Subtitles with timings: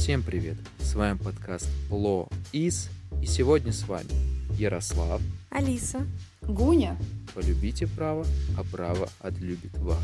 [0.00, 0.56] Всем привет!
[0.78, 2.88] С вами подкаст Ло Из,
[3.20, 4.08] и сегодня с вами
[4.58, 6.06] Ярослав, Алиса,
[6.40, 6.96] Гуня.
[7.34, 8.26] Полюбите право,
[8.56, 10.02] а право отлюбит вас.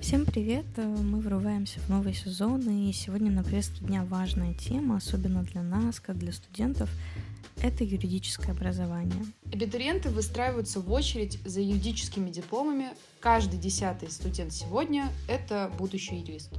[0.00, 0.66] Всем привет!
[0.76, 5.98] Мы врываемся в новый сезон, и сегодня на повестке дня важная тема, особенно для нас,
[5.98, 6.90] как для студентов,
[7.62, 9.24] это юридическое образование.
[9.52, 12.90] Абитуриенты выстраиваются в очередь за юридическими дипломами.
[13.20, 16.50] Каждый десятый студент сегодня– это будущий юрист.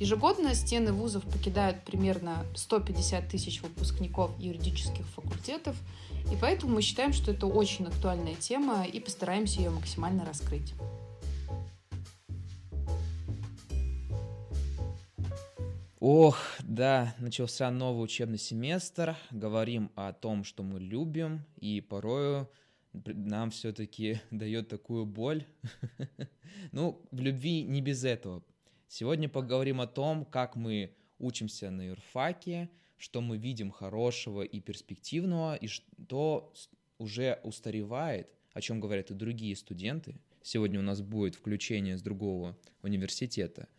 [0.00, 5.76] Ежегодно стены вузов покидают примерно 150 тысяч выпускников юридических факультетов,
[6.32, 10.74] и поэтому мы считаем, что это очень актуальная тема и постараемся ее максимально раскрыть.
[16.00, 19.16] Ох, да, начался новый учебный семестр.
[19.32, 22.48] Говорим о том, что мы любим, и порою
[22.92, 25.44] нам все-таки дает такую боль.
[26.72, 28.44] ну, в любви не без этого.
[28.86, 35.56] Сегодня поговорим о том, как мы учимся на юрфаке, что мы видим хорошего и перспективного,
[35.56, 36.54] и что
[36.98, 40.20] уже устаревает, о чем говорят и другие студенты.
[40.42, 43.66] Сегодня у нас будет включение с другого университета–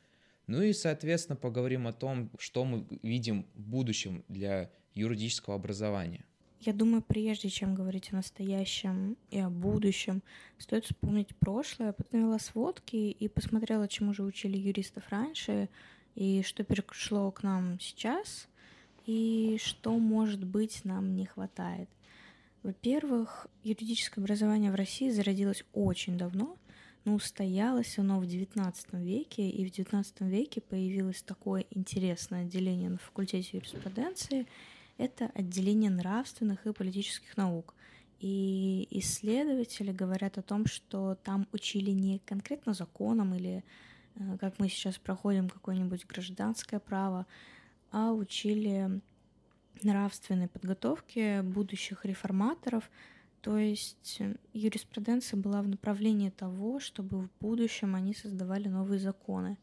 [0.50, 6.26] ну и, соответственно, поговорим о том, что мы видим в будущем для юридического образования.
[6.60, 10.24] Я думаю, прежде чем говорить о настоящем и о будущем,
[10.58, 11.94] стоит вспомнить прошлое.
[11.94, 15.70] Потом навела сводки и посмотрела, чему же учили юристов раньше,
[16.16, 18.48] и что перешло к нам сейчас,
[19.06, 21.90] и что, может быть, нам не хватает.
[22.64, 26.58] Во-первых, юридическое образование в России зародилось очень давно—
[27.06, 32.98] ну, устоялось оно в XIX веке, и в XIX веке появилось такое интересное отделение на
[32.98, 34.48] факультете юриспруденции.
[34.98, 37.74] Это отделение нравственных и политических наук.
[38.20, 43.64] И исследователи говорят о том, что там учили не конкретно законам или,
[44.16, 47.26] э, как мы сейчас проходим, какое-нибудь гражданское право,
[47.92, 49.02] а учили
[49.82, 52.92] нравственной подготовке будущих реформаторов—
[53.42, 59.58] то есть э, юриспруденция была в направлении того, чтобы в будущем они создавали новые законы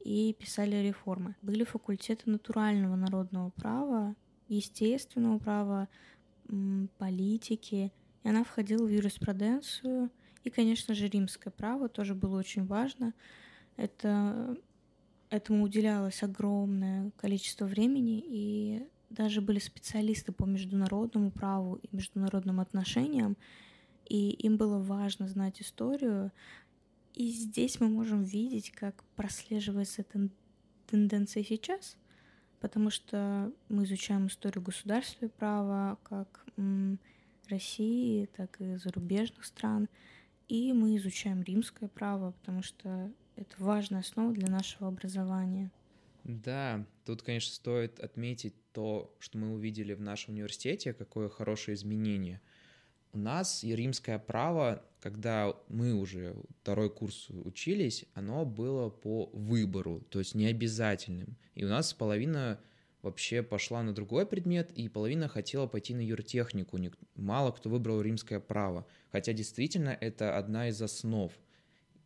[0.00, 1.36] и писали реформы.
[1.42, 4.16] Были факультеты натурального народного права,
[4.48, 5.88] естественного права,
[6.98, 7.92] политики,
[8.24, 10.10] и она входила в юриспруденцию.
[10.44, 13.14] И, конечно же, римское право тоже было очень важно.
[13.76, 14.56] Это,
[15.30, 23.36] этому уделялось огромное количество времени, и даже были специалисты по международному праву и международным отношениям,
[24.08, 26.32] и им было важно знать историю.
[27.14, 30.32] И здесь мы можем видеть, как прослеживается тен-
[30.86, 31.96] тенденция сейчас,
[32.60, 36.46] потому что мы изучаем историю государства и права как
[37.48, 39.88] России, так и зарубежных стран,
[40.48, 45.70] и мы изучаем римское право, потому что это важная основа для нашего образования.
[46.24, 52.40] Да, тут, конечно, стоит отметить то, что мы увидели в нашем университете, какое хорошее изменение.
[53.12, 60.00] У нас и римское право, когда мы уже второй курс учились, оно было по выбору,
[60.08, 61.36] то есть необязательным.
[61.54, 62.58] И у нас половина
[63.02, 66.78] вообще пошла на другой предмет, и половина хотела пойти на юртехнику.
[67.16, 71.32] Мало кто выбрал римское право, хотя действительно это одна из основ–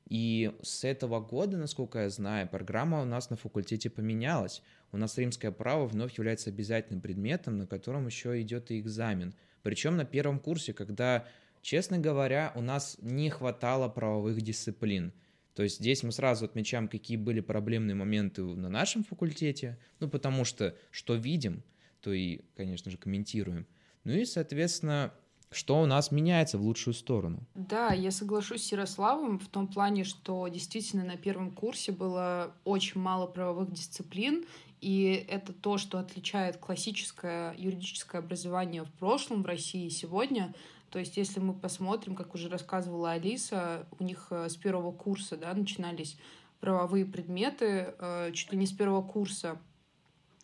[0.07, 4.63] и с этого года, насколько я знаю, программа у нас на факультете поменялась.
[4.93, 9.35] У нас римское право вновь является обязательным предметом, на котором еще идет и экзамен.
[9.63, 11.27] Причем на первом курсе, когда,
[11.61, 15.13] честно говоря, у нас не хватало правовых дисциплин.
[15.55, 20.45] То есть здесь мы сразу отмечаем, какие были проблемные моменты на нашем факультете, ну потому
[20.45, 21.65] что что видим,
[22.01, 23.67] то и, конечно же, комментируем.
[24.05, 25.13] Ну и, соответственно,
[25.51, 27.41] что у нас меняется в лучшую сторону.
[27.55, 33.01] Да, я соглашусь с Ярославом в том плане, что действительно на первом курсе было очень
[33.01, 34.45] мало правовых дисциплин,
[34.81, 40.55] и это то, что отличает классическое юридическое образование в прошлом в России сегодня.
[40.91, 45.37] То есть, если мы посмотрим, как уже рассказывала Алиса, у них э, с первого курса
[45.37, 46.17] да, начинались
[46.61, 49.59] правовые предметы, э, чуть ли не с первого курса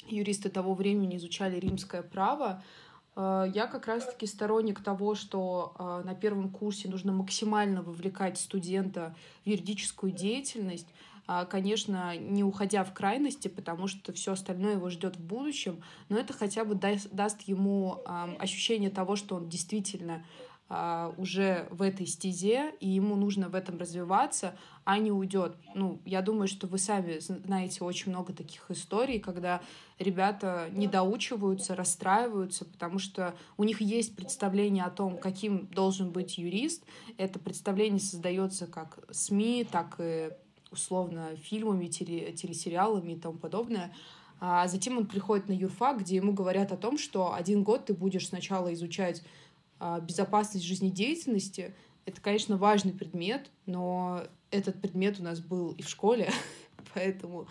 [0.08, 2.62] юристы того времени изучали римское право,
[3.16, 9.14] я как раз-таки сторонник того, что э, на первом курсе нужно максимально вовлекать студента
[9.44, 10.88] в юридическую деятельность,
[11.26, 16.18] а, конечно, не уходя в крайности, потому что все остальное его ждет в будущем, но
[16.18, 18.02] это хотя бы даст ему
[18.38, 20.24] ощущение того, что он действительно
[21.18, 25.54] уже в этой стезе, и ему нужно в этом развиваться, а не уйдет.
[25.74, 29.60] Ну, я думаю, что вы сами знаете очень много таких историй, когда
[29.98, 36.38] ребята не доучиваются, расстраиваются, потому что у них есть представление о том, каким должен быть
[36.38, 36.84] юрист.
[37.18, 40.30] Это представление создается как СМИ, так и
[40.70, 43.92] условно фильмами, телесериалами и тому подобное.
[44.40, 47.94] А затем он приходит на юрфак, где ему говорят о том, что один год ты
[47.94, 49.24] будешь сначала изучать а,
[50.00, 51.74] безопасность жизнедеятельности.
[52.04, 56.30] Это, конечно, важный предмет, но этот предмет у нас был и в школе,
[56.94, 57.48] поэтому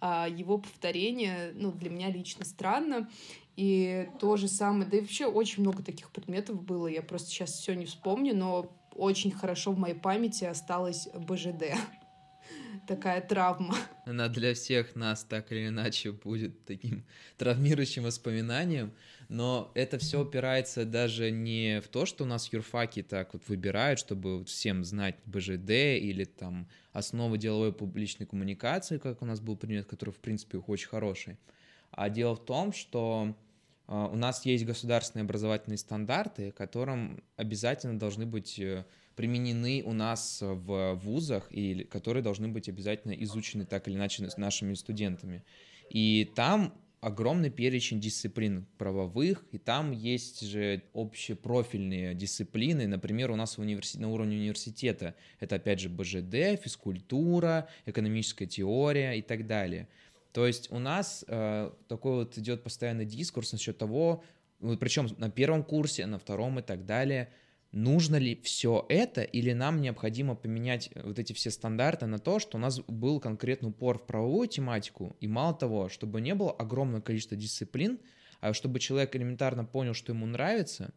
[0.00, 3.08] а, его повторение ну, для меня лично странно.
[3.56, 7.52] И то же самое, да и вообще очень много таких предметов было, я просто сейчас
[7.52, 11.74] все не вспомню, но очень хорошо в моей памяти осталось БЖД.
[12.88, 13.76] Такая травма.
[14.04, 17.04] Она для всех нас так или иначе будет таким
[17.38, 18.92] травмирующим воспоминанием,
[19.28, 23.98] но это все опирается даже не в то, что у нас юрфаки так вот выбирают,
[23.98, 29.86] чтобы всем знать БЖД или там основы деловой публичной коммуникации, как у нас был предмет,
[29.86, 31.38] который, в принципе, очень хороший.
[31.90, 33.36] А дело в том, что
[33.86, 38.84] а, у нас есть государственные образовательные стандарты, которым обязательно должны быть э,
[39.14, 44.74] применены у нас в вузах и которые должны быть обязательно изучены так или иначе нашими
[44.74, 45.44] студентами.
[45.90, 46.74] И там
[47.04, 52.86] огромный перечень дисциплин правовых, и там есть же общепрофильные дисциплины.
[52.86, 59.12] Например, у нас в университете, на уровне университета это, опять же, БЖД, физкультура, экономическая теория
[59.12, 59.88] и так далее.
[60.32, 64.24] То есть у нас э, такой вот идет постоянный дискурс насчет того,
[64.80, 67.28] причем на первом курсе, на втором и так далее,
[67.74, 72.56] нужно ли все это или нам необходимо поменять вот эти все стандарты на то, что
[72.56, 77.00] у нас был конкретный упор в правовую тематику, и мало того, чтобы не было огромное
[77.00, 77.98] количество дисциплин,
[78.40, 80.92] а чтобы человек элементарно понял, что ему нравится,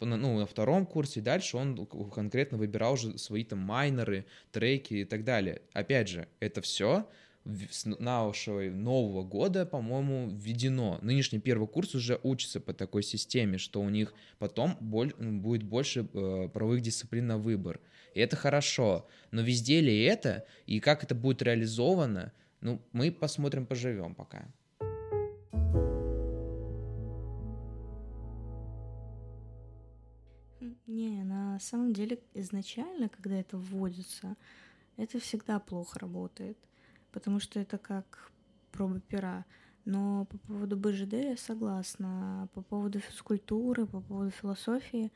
[0.00, 5.24] ну, на втором курсе, дальше он конкретно выбирал уже свои там майнеры, треки и так
[5.24, 5.62] далее.
[5.72, 7.08] Опять же, это все
[7.44, 10.98] с нашего нового года, по-моему, введено.
[11.02, 16.08] Нынешний первый курс уже учится по такой системе, что у них потом боль, будет больше
[16.12, 17.80] э, правовых дисциплин на выбор.
[18.14, 19.08] И это хорошо.
[19.30, 24.46] Но везде ли это, и как это будет реализовано, ну, мы посмотрим, поживем пока.
[30.86, 34.36] Не, на самом деле изначально, когда это вводится,
[34.96, 36.56] это всегда плохо работает
[37.12, 38.30] потому что это как
[38.72, 39.44] проба пера.
[39.84, 42.48] Но по поводу БЖД я согласна.
[42.54, 45.12] По поводу физкультуры, по поводу философии,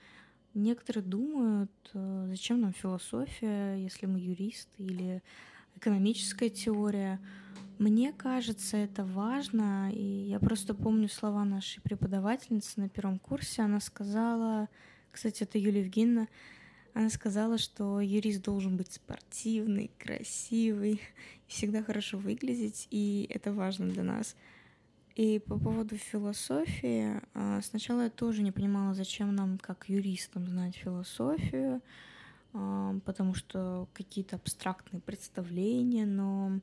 [0.55, 5.23] некоторые думают, э, зачем нам философия, если мы юристы или
[5.77, 7.21] экономическая теория.
[7.79, 13.63] Мне кажется, это важно, и я просто помню слова нашей преподавательницы на первом курсе.
[13.63, 14.69] Она сказала,
[15.13, 16.27] кстати, это Юлия Евгеньевна,
[16.97, 21.03] она сказала, что юрист должен быть спортивный, красивый,
[21.47, 24.35] всегда хорошо выглядеть, и это важно для нас.
[25.15, 30.75] И по поводу философии, а, сначала я тоже не понимала, зачем нам, как юристам, знать
[30.75, 31.83] философию,
[32.55, 36.61] а, потому что какие-то абстрактные представления, но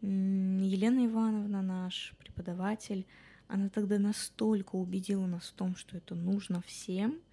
[0.00, 3.04] Елена Ивановна, наш преподаватель,
[3.48, 7.18] она тогда настолько убедила нас в том, что это нужно всем—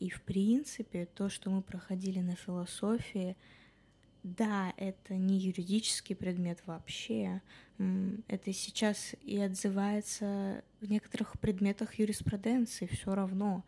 [0.00, 3.36] и в принципе то, что мы проходили на философии,
[4.22, 7.42] да, это не юридический предмет вообще.
[8.26, 13.64] Это сейчас и отзывается в некоторых предметах юриспруденции все равно.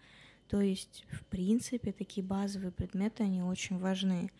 [0.48, 4.30] То есть, в принципе, такие базовые предметы, они очень важны.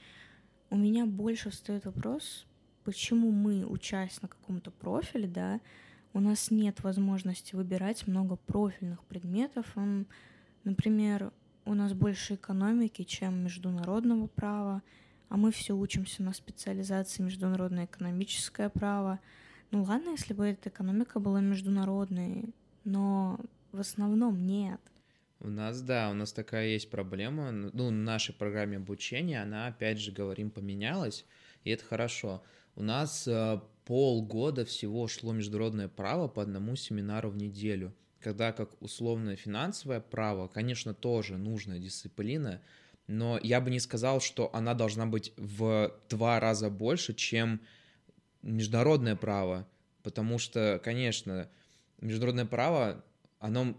[0.68, 2.46] У меня больше встает вопрос,
[2.84, 5.60] почему мы, учась на каком-то профиле, да,
[6.14, 9.74] у нас нет возможности выбирать много профильных предметов.
[10.64, 11.32] Например,
[11.64, 14.82] у нас больше экономики, чем международного права,
[15.28, 19.20] а мы все учимся на специализации международное экономическое право.
[19.70, 22.54] Ну ладно, если бы эта экономика была международной,
[22.84, 23.38] но
[23.72, 24.80] в основном нет.
[25.40, 27.50] У нас, да, у нас такая есть проблема.
[27.50, 31.24] Ну, в нашей программе обучения она, опять же, говорим, поменялась,
[31.64, 32.44] и это хорошо.
[32.76, 37.92] У нас э, полгода всего шло международное право по одному семинару в неделю
[38.22, 42.62] когда как условное финансовое право, конечно, тоже нужная дисциплина,
[43.06, 47.60] но я бы не сказал, что она должна быть в два раза больше, чем
[48.42, 49.68] международное право,
[50.02, 51.48] потому что, конечно,
[52.00, 53.04] международное право,
[53.38, 53.76] оно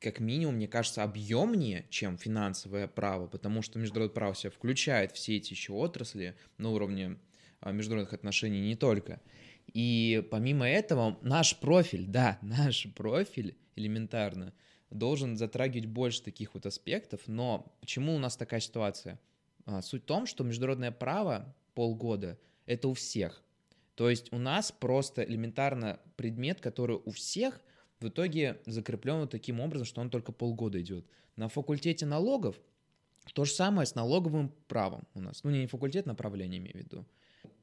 [0.00, 5.36] как минимум, мне кажется, объемнее, чем финансовое право, потому что международное право себя включает все
[5.36, 7.18] эти еще отрасли на уровне
[7.60, 9.20] а, международных отношений не только.
[9.72, 14.52] И помимо этого, наш профиль, да, наш профиль элементарно
[14.90, 19.20] должен затрагивать больше таких вот аспектов, но почему у нас такая ситуация?
[19.64, 23.42] А, суть в том, что международное право полгода— это у всех.
[23.96, 27.60] То есть у нас просто элементарно предмет, который у всех
[28.00, 31.06] в итоге закреплен вот таким образом, что он только полгода идет.
[31.34, 32.56] На факультете налогов
[33.32, 35.42] то же самое с налоговым правом у нас.
[35.42, 37.06] Ну, не факультет, направление имею в виду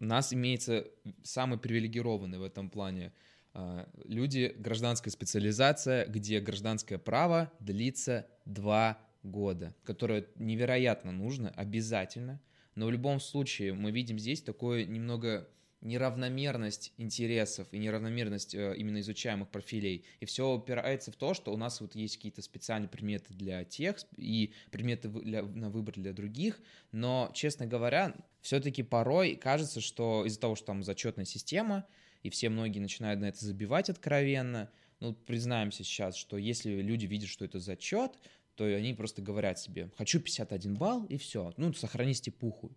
[0.03, 0.85] у нас имеется
[1.23, 3.13] самый привилегированный в этом плане
[3.53, 12.41] а, люди, гражданская специализация, где гражданское право длится два года, которое невероятно нужно, обязательно,
[12.75, 15.47] но в любом случае мы видим здесь такое немного
[15.83, 20.05] неравномерность интересов и неравномерность э, именно изучаемых профилей.
[20.19, 23.97] И все упирается в то, что у нас вот есть какие-то специальные предметы для тех
[24.17, 26.59] и предметы для, на выбор для других.
[26.91, 31.85] Но, честно говоря, все-таки порой кажется, что из-за того, что там зачетная система,
[32.23, 34.71] и все многие начинают на это забивать откровенно,
[35.01, 38.13] ну, признаемся сейчас, что если люди видят, что это зачет,
[38.55, 42.71] то они просто говорят себе, хочу 51 балл, и все, ну, сохрани степуху.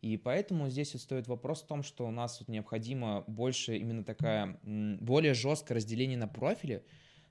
[0.00, 4.04] И поэтому здесь вот стоит вопрос в том, что у нас вот необходимо больше именно
[4.04, 6.84] такая, более жесткое разделение на профили,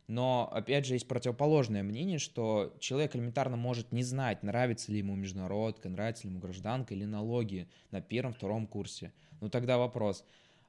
[0.08, 5.16] но, опять же, есть противоположное мнение, что человек элементарно может не знать, нравится ли ему
[5.16, 9.12] международка, нравится ли ему гражданка или налоги на первом-втором курсе.
[9.42, 10.24] Ну тогда вопрос,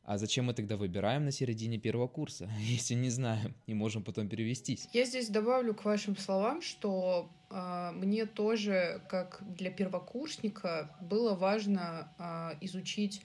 [0.08, 4.26] а зачем мы тогда выбираем на середине первого курса, если не знаем и можем потом
[4.26, 4.88] перевестись?
[4.94, 12.10] Я здесь добавлю к вашим словам, что э, мне тоже, как для первокурсника, было важно
[12.18, 13.20] э, изучить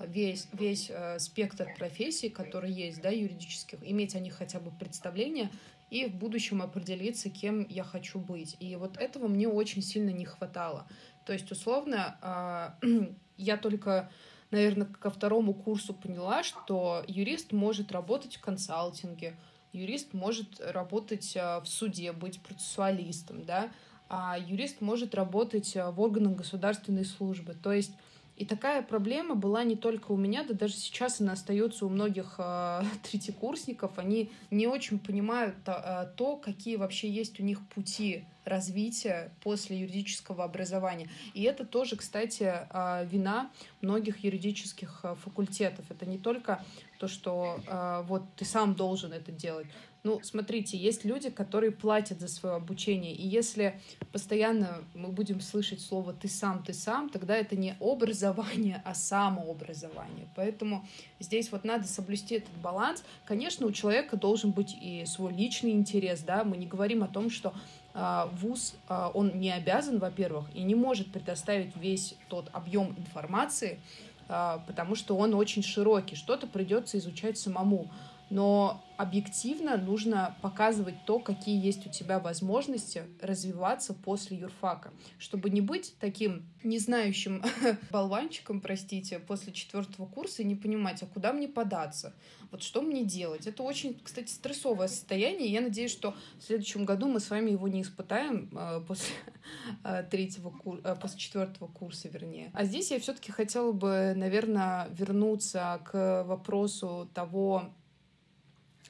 [0.00, 5.50] весь, весь э, спектр профессий, которые есть, да, юридических, иметь о них хотя бы представление
[5.90, 8.56] и в будущем определиться, кем я хочу быть.
[8.60, 10.88] И вот этого мне очень сильно не хватало.
[11.26, 14.10] То есть, условно, э, я только
[14.54, 19.36] наверное, ко второму курсу поняла, что юрист может работать в консалтинге,
[19.72, 23.70] юрист может работать э, в суде, быть процессуалистом, да,
[24.08, 27.54] а юрист может работать э, в органах государственной службы.
[27.54, 27.92] То есть
[28.36, 32.34] и такая проблема была не только у меня, да даже сейчас она остается у многих
[32.38, 33.98] э, третьекурсников.
[33.98, 40.44] Они не очень понимают э, то, какие вообще есть у них пути развития после юридического
[40.44, 41.08] образования.
[41.32, 45.84] И это тоже, кстати, э, вина многих юридических э, факультетов.
[45.90, 46.62] Это не только
[46.98, 49.66] то, что э, вот ты сам должен это делать,
[50.04, 53.80] ну, смотрите, есть люди, которые платят за свое обучение, и если
[54.12, 60.28] постоянно мы будем слышать слово «ты сам, ты сам», тогда это не образование, а самообразование.
[60.36, 60.86] Поэтому
[61.20, 63.02] здесь вот надо соблюсти этот баланс.
[63.24, 67.30] Конечно, у человека должен быть и свой личный интерес, да, мы не говорим о том,
[67.30, 67.56] что а,
[67.94, 73.80] вуз, а, он не обязан, во-первых, и не может предоставить весь тот объем информации,
[74.28, 77.88] а, потому что он очень широкий, что-то придется изучать самому
[78.30, 85.60] но объективно нужно показывать то, какие есть у тебя возможности развиваться после юрфака, чтобы не
[85.60, 87.42] быть таким незнающим
[87.90, 92.14] болванчиком, простите, после четвертого курса и не понимать, а куда мне податься,
[92.50, 93.46] вот что мне делать.
[93.46, 97.66] Это очень, кстати, стрессовое состояние, я надеюсь, что в следующем году мы с вами его
[97.68, 99.14] не испытаем э, после
[99.84, 102.50] э, третьего курса, э, после четвертого курса, вернее.
[102.54, 107.74] А здесь я все-таки хотела бы, наверное, вернуться к вопросу того,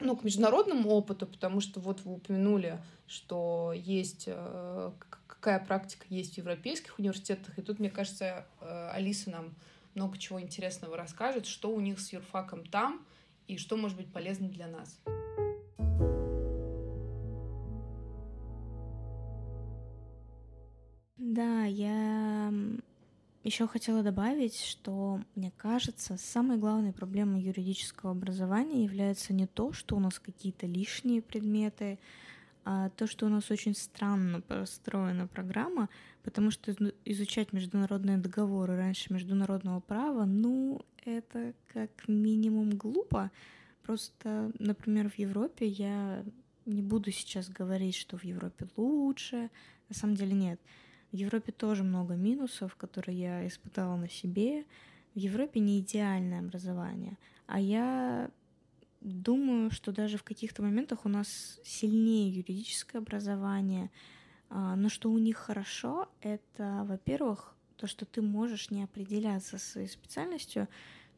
[0.00, 4.92] ну, к международному опыту, потому что вот вы упомянули, что есть э,
[5.26, 9.54] какая практика есть в европейских университетах, и тут, мне кажется, э, Алиса нам
[9.94, 13.04] много чего интересного расскажет, что у них с юрфаком там
[13.46, 14.98] и что может быть полезно для нас.
[23.44, 29.96] Еще хотела добавить, что, мне кажется, самой главной проблемой юридического образования является не то, что
[29.96, 31.98] у нас какие-то лишние предметы,
[32.64, 35.90] а то, что у нас очень странно построена программа,
[36.22, 36.74] потому что
[37.04, 43.30] изучать международные договоры раньше международного права, ну, это как минимум глупо.
[43.82, 46.24] Просто, например, в Европе я
[46.64, 49.50] не буду сейчас говорить, что в Европе лучше,
[49.90, 50.58] на самом деле нет.
[51.14, 54.64] В Европе тоже много минусов, которые я испытала на себе.
[55.14, 58.33] В Европе не идеальное образование, а я
[59.00, 63.92] думаю, что даже в каких-то моментах у нас сильнее юридическое образование.
[64.50, 69.87] А, но что у них хорошо, это, во-первых, то, что ты можешь не определяться своей
[69.87, 70.66] специальностью.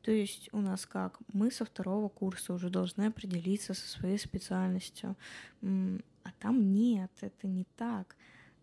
[0.02, 1.18] То есть у нас как?
[1.32, 5.16] Мы со второго курса уже должны определиться со своей специальностью.
[5.62, 8.14] А там нет, это не так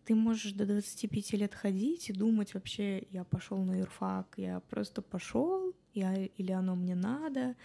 [0.04, 5.02] ты можешь до 25 лет ходить и думать вообще, я пошел на юрфак, я просто
[5.02, 7.56] пошел, я, или оно мне надо.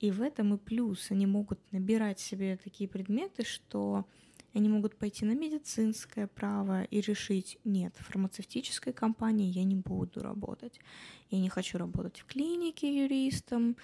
[0.00, 1.10] И в этом и плюс.
[1.10, 4.06] Они могут набирать себе такие предметы, что
[4.54, 10.22] они могут пойти на медицинское право и решить, нет, в фармацевтической компании я не буду
[10.22, 10.80] работать.
[11.30, 13.76] Я не хочу работать в клинике юристом.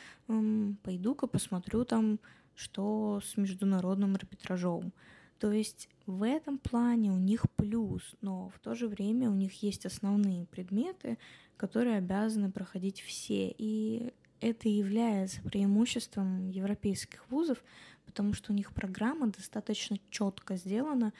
[0.85, 2.21] Пойду-ка посмотрю там,
[2.55, 4.93] что с международным арбитражом
[5.39, 9.62] То есть в этом плане у них плюс, но в то же время у них
[9.62, 11.19] есть основные предметы,
[11.57, 13.55] которые обязаны проходить все.
[13.57, 17.62] И это является преимуществом европейских вузов,
[18.07, 21.12] потому что у них программа достаточно четко сделана,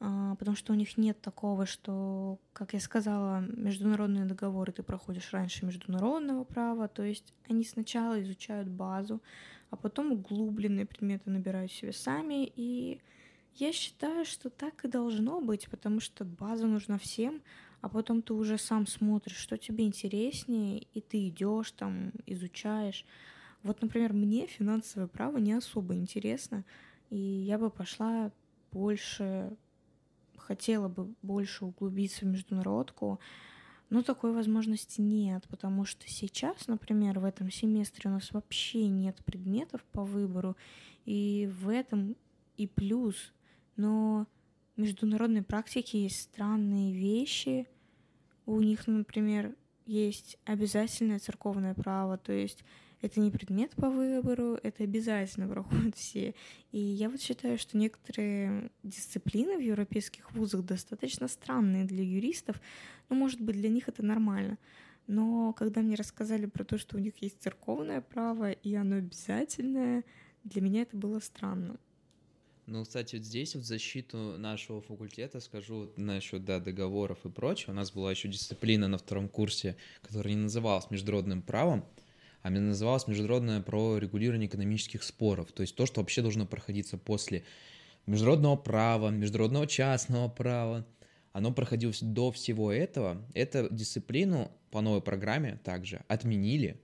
[0.00, 5.32] а, потому что у них нет такого, что, как я сказала, международные договоры ты проходишь
[5.32, 9.22] раньше международного права, то есть они сначала изучают базу,
[9.70, 13.00] а потом углубленные предметы набирают себе сами, и
[13.56, 17.40] я считаю, что так и должно быть, потому что база нужна всем,
[17.80, 23.04] а потом ты уже сам смотришь, что тебе интереснее, и ты идешь там, изучаешь.
[23.62, 26.64] Вот, например, мне финансовое право не особо интересно,
[27.10, 28.32] и я бы пошла
[28.72, 29.56] больше,
[30.36, 33.20] хотела бы больше углубиться в международку,
[33.88, 39.22] но такой возможности нет, потому что сейчас, например, в этом семестре у нас вообще нет
[39.24, 40.56] предметов по выбору,
[41.04, 42.16] и в этом
[42.56, 43.32] и плюс—
[43.76, 44.26] но
[44.76, 47.68] в международной практике есть странные вещи.
[48.46, 49.54] У них, например,
[49.86, 52.64] есть обязательное церковное право, то есть
[53.04, 56.34] это не предмет по выбору, это обязательно проходят все.
[56.72, 62.60] И я вот считаю, что некоторые дисциплины в европейских вузах достаточно странные для юристов,
[63.10, 64.56] но, может быть, для них это нормально.
[65.06, 70.04] Но когда мне рассказали про то, что у них есть церковное право, и оно обязательное,
[70.44, 71.76] для меня это было странно.
[72.66, 77.72] Ну, кстати, вот здесь вот защиту нашего факультета скажу насчет да, договоров и прочего.
[77.72, 81.84] У нас была еще дисциплина на втором курсе, которая не называлась международным правом,
[82.40, 85.52] а называлась международное про регулирование экономических споров.
[85.52, 87.44] То есть то, что вообще должно проходиться после
[88.06, 90.86] международного права, международного частного права.
[91.32, 93.22] Оно проходило до всего этого.
[93.34, 96.80] Эту дисциплину по новой программе также отменили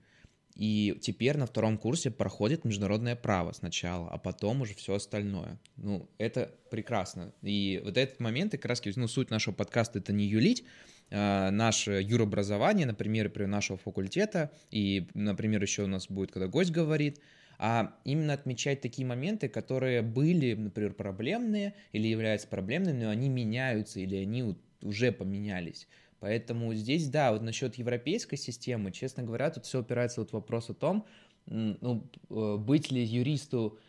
[0.61, 5.59] и теперь на втором курсе проходит международное право сначала, а потом уже все остальное.
[5.75, 7.33] Ну, это прекрасно.
[7.41, 10.63] И вот этот момент, как раз, ну, суть нашего подкаста— это не юлить,
[11.09, 16.69] а, наше юробразование, например, при нашего факультета, и, например, еще у нас будет, когда гость
[16.69, 17.19] говорит,
[17.57, 23.99] а именно отмечать такие моменты, которые были, например, проблемные или являются проблемными, но они меняются
[23.99, 25.87] или они уже поменялись.
[26.21, 30.75] Поэтому здесь, да, вот насчет европейской системы, честно говоря, тут все опирается вот вопрос о
[30.75, 31.05] том,
[31.47, 33.79] ну, э, быть ли юристу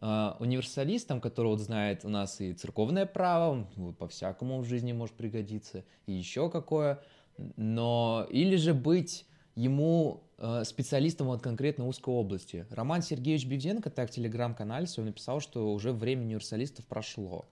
[0.00, 5.14] э, универсалистом, который вот знает у нас и церковное право, вот, по-всякому в жизни может
[5.16, 7.02] пригодиться, и еще какое,
[7.56, 12.64] но или же быть ему э, специалистом от конкретно узкой области.
[12.70, 17.44] Роман Сергеевич Бевзенко так в телеграм-канале своем написал, что уже время универсалистов прошло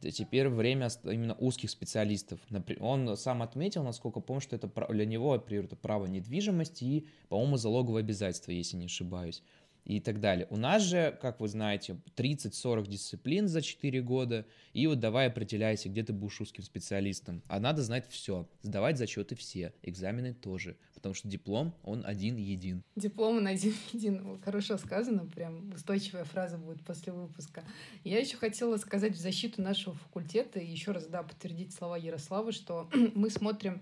[0.00, 2.40] теперь время именно узких специалистов.
[2.80, 8.02] Он сам отметил, насколько помню, что это для него, это право недвижимости и, по-моему, залоговое
[8.02, 9.42] обязательство, если не ошибаюсь
[9.86, 10.48] и так далее.
[10.50, 15.88] У нас же, как вы знаете, 30-40 дисциплин за 4 года, и вот давай определяйся,
[15.88, 17.42] где ты будешь узким специалистом.
[17.46, 22.82] А надо знать все, сдавать зачеты все, экзамены тоже, потому что диплом, он один-един.
[22.96, 27.62] Диплом он один-един, хорошо сказано, прям устойчивая фраза будет после выпуска.
[28.02, 32.50] Я еще хотела сказать в защиту нашего факультета, и еще раз, да, подтвердить слова Ярослава,
[32.50, 33.80] что мы смотрим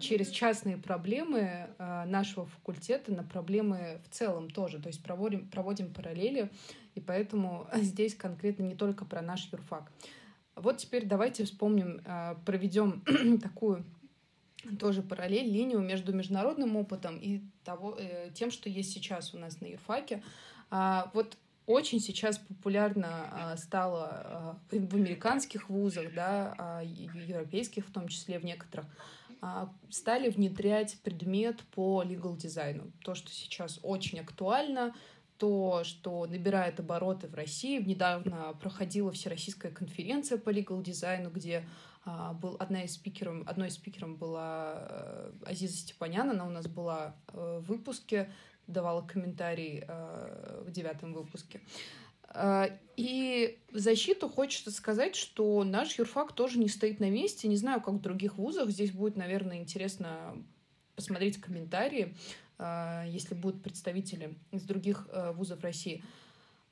[0.00, 4.80] через частные проблемы а, нашего факультета на проблемы в целом тоже.
[4.80, 6.50] То есть проводим, проводим параллели,
[6.94, 9.92] и поэтому здесь конкретно не только про наш юрфак.
[10.56, 13.04] Вот теперь давайте вспомним, а, проведем
[13.42, 13.84] такую
[14.80, 19.60] тоже параллель, линию между международным опытом и того, э, тем, что есть сейчас у нас
[19.60, 20.22] на юрфаке.
[20.70, 28.86] Вот очень сейчас популярно стало в американских вузах, да, европейских в том числе в некоторых,
[28.86, 28.92] а,
[29.90, 32.92] стали внедрять предмет по legal дизайну.
[33.04, 34.94] То, что сейчас очень актуально,
[35.36, 37.82] то, что набирает обороты в России.
[37.82, 41.64] Недавно проходила всероссийская конференция по legal дизайну, где
[42.04, 46.66] а, был одна из спикеров, одной из спикеров была э, Азиза Степанян, она у нас
[46.66, 48.32] была э, в выпуске,
[48.66, 51.60] давала комментарий э, в девятом выпуске.
[52.34, 57.48] А, и в защиту хочется сказать, что наш юрфак тоже не стоит на месте.
[57.48, 58.70] Не знаю, как в других вузах.
[58.70, 60.36] Здесь будет, наверное, интересно
[60.94, 62.14] посмотреть комментарии,
[62.58, 66.02] а, если будут представители из других э, вузов России.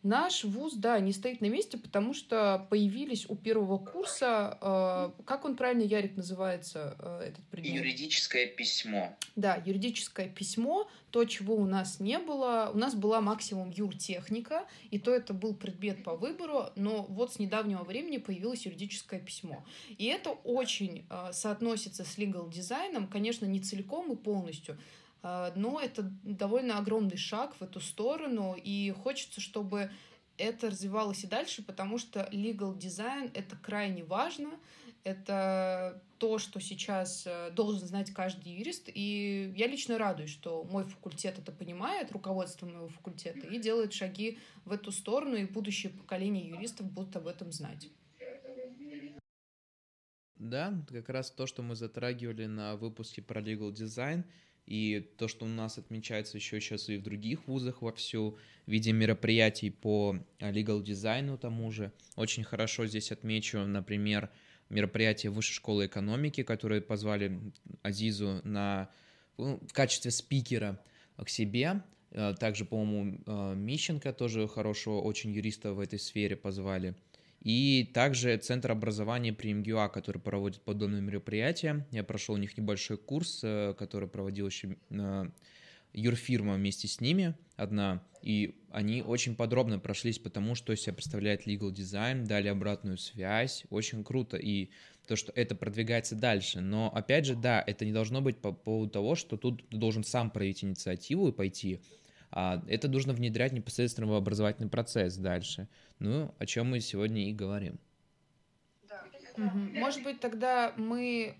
[0.02, 5.44] Наш вуз, да, не стоит на месте, потому что появились у первого курса, э, как
[5.44, 7.74] он правильно, Ярик, называется, э, этот предмет?
[7.74, 9.14] Юридическое письмо.
[9.36, 12.70] Да, юридическое письмо, то, чего у нас не было.
[12.72, 17.38] У нас была максимум юртехника, и то это был предмет по выбору, но вот с
[17.38, 19.62] недавнего времени появилось юридическое письмо.
[19.98, 24.78] И это очень э, соотносится с legal дизайном, конечно, не целиком и полностью,
[25.22, 29.90] но это довольно огромный шаг в эту сторону, и хочется, чтобы
[30.38, 34.50] это развивалось и дальше, потому что legal design— это крайне важно,
[35.04, 40.84] это то, что сейчас э, должен знать каждый юрист, и я лично радуюсь, что мой
[40.84, 46.46] факультет это понимает, руководство моего факультета, и делает шаги в эту сторону, и будущее поколение
[46.46, 47.88] юристов будут об этом знать.
[50.36, 54.24] Да, как раз то, что мы затрагивали на выпуске про legal design,
[54.70, 58.92] и то, что у нас отмечается еще сейчас и в других вузах вовсю, в виде
[58.92, 61.92] мероприятий по legal дизайну тому же.
[62.14, 64.30] Очень хорошо здесь отмечу, например,
[64.68, 67.40] мероприятие Высшей школы экономики, которые позвали
[67.82, 68.88] Азизу на,
[69.38, 70.80] ну, в качестве спикера
[71.16, 71.82] к себе.
[72.12, 76.94] Э, также, по-моему, э, Мищенко, тоже хорошего очень юриста в этой сфере позвали.
[77.40, 81.86] И также Центр образования при МГУА, который проводит подобные мероприятия.
[81.90, 84.76] Я прошел у них небольшой курс, э, который проводил еще
[85.92, 91.46] юрфирма вместе с ними одна, и они очень подробно прошлись по тому, что себя представляет
[91.46, 94.70] legal design, дали обратную связь, очень круто, и
[95.06, 98.90] то, что это продвигается дальше, но опять же, да, это не должно быть по поводу
[98.92, 101.80] того, что тут ты должен сам проявить инициативу и пойти,
[102.32, 107.32] а это нужно внедрять непосредственно в образовательный процесс дальше, ну, о чем мы сегодня и
[107.32, 107.78] говорим.
[109.36, 111.36] Может быть, тогда мы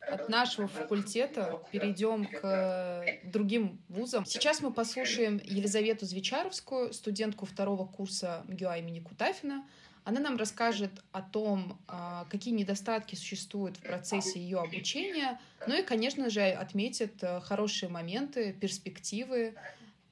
[0.00, 4.24] от нашего факультета перейдем к другим вузам.
[4.24, 9.64] Сейчас мы послушаем Елизавету Звичаровскую, студентку второго курса МГУА имени Кутафина.
[10.04, 15.82] Она нам расскажет о том, а, какие недостатки существуют в процессе ее обучения, ну и,
[15.82, 19.54] конечно же, отметит э, хорошие моменты, перспективы.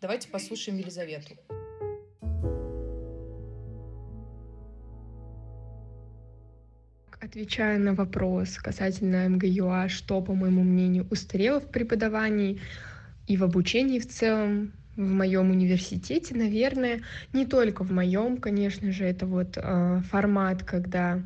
[0.00, 1.34] Давайте послушаем Елизавету.
[7.20, 12.61] Отвечая на вопрос касательно МГЮА, что, по моему мнению, устарело в преподавании
[13.26, 19.04] и в обучении в целом, в моем университете, наверное, не только в моем, конечно же,
[19.04, 21.20] это вот э, формат, когда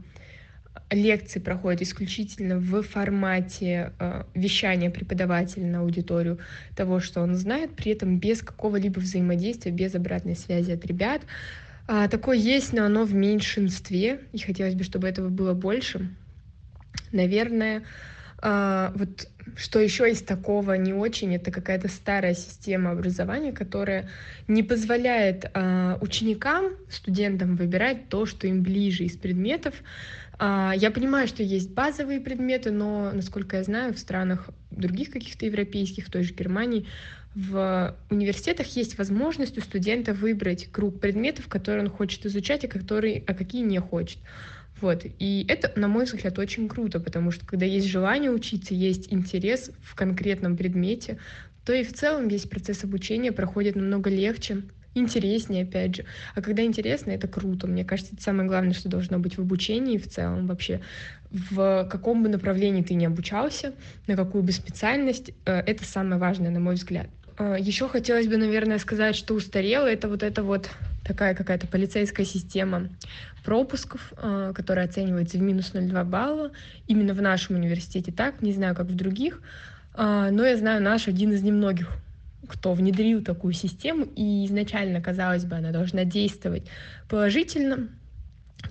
[0.91, 6.39] лекции проходят исключительно в формате э, вещания преподавателя на аудиторию
[6.77, 11.23] того, что он знает, при этом без какого-либо взаимодействия, без обратной связи от ребят,
[11.89, 16.09] а, такое есть, но оно в меньшинстве, и хотелось бы, чтобы этого было больше.
[17.11, 17.83] Наверное,
[18.41, 24.09] а, вот что еще из такого не очень, это какая-то старая система образования, которая
[24.49, 29.75] не позволяет а, ученикам, студентам выбирать то, что им ближе из предметов.
[30.45, 35.47] А, я понимаю, что есть базовые предметы, но, насколько я знаю, в странах других каких-то
[35.47, 36.89] европейских, в той же Германии,
[37.37, 43.23] в университетах есть возможность у студента выбрать круг предметов, которые он хочет изучать, а, которые,
[43.29, 44.19] а какие не хочет.
[44.81, 45.05] Вот.
[45.21, 49.71] И это, на мой взгляд, очень круто, потому что когда есть желание учиться, есть интерес
[49.81, 51.19] в конкретном предмете,
[51.65, 54.63] то и в целом весь процесс обучения проходит намного легче,
[54.95, 56.05] интереснее, опять же.
[56.35, 57.67] А когда интересно, это круто.
[57.67, 60.81] Мне кажется, это самое главное, что должно быть в обучении в целом вообще.
[61.31, 63.73] В каком бы направлении ты ни обучался,
[64.07, 67.09] на какую бы специальность, э, это самое важное, на мой взгляд.
[67.39, 70.69] А, Еще хотелось бы, наверное, сказать, что устарело это вот это вот
[71.05, 72.91] такая какая-то полицейская система
[73.45, 76.53] пропусков, а, которая оценивается в минус 0,2 балла.
[76.87, 79.41] Именно в нашем университете так, не знаю, как в других,
[79.95, 81.91] но я знаю наш один из немногих
[82.49, 86.65] кто внедрил такую систему, и изначально, казалось бы, она должна действовать
[87.09, 87.89] положительно,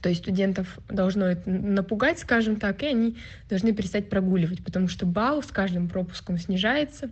[0.02, 3.18] то есть студентов должно это напугать, скажем так, и они
[3.50, 7.10] должны перестать прогуливать, потому что балл с каждым пропуском снижается,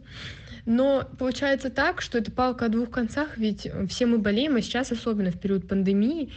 [0.65, 4.91] но получается так, что это палка о двух концах, ведь все мы болеем, а сейчас,
[4.91, 6.31] особенно в период пандемии,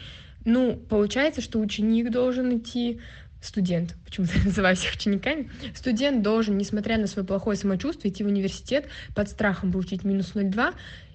[0.44, 3.00] ну, получается, что ученик должен идти,
[3.42, 8.86] студент, почему-то называю всех учениками, студент должен, несмотря на свое плохое самочувствие, идти в университет
[9.14, 10.74] под страхом получить минус 0,2,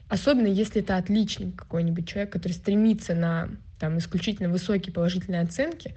[0.10, 5.96] особенно если это отличник какой-нибудь человек, который стремится на там, исключительно высокие положительные оценки,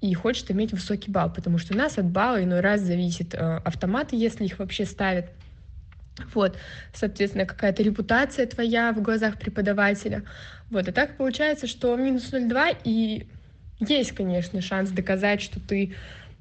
[0.00, 3.38] и хочет иметь высокий балл, потому что у нас от балла иной раз зависит э,
[3.38, 5.30] автоматы, если их вообще ставят,
[6.34, 6.56] вот,
[6.92, 10.22] соответственно, какая-то репутация твоя в глазах преподавателя.
[10.70, 13.26] Вот, а так получается, что минус 0,2, и
[13.80, 15.94] есть, конечно, шанс доказать, что ты,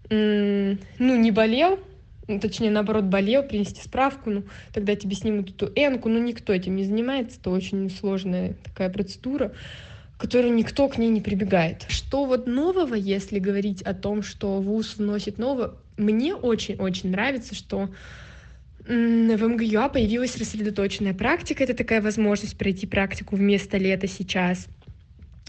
[0.10, 1.80] ну, не болел,
[2.28, 4.44] ну, точнее, наоборот, болел, принести справку, ну,
[4.74, 9.54] тогда тебе снимут эту энку, но никто этим не занимается, это очень сложная такая процедура,
[10.18, 11.86] которой никто к ней не прибегает.
[11.90, 17.90] Что вот нового, если говорить о том, что ВУЗ вносит нового, мне очень-очень нравится, что
[18.88, 21.64] в МГЮА появилась рассредоточенная практика.
[21.64, 24.68] Это такая возможность пройти практику вместо лета сейчас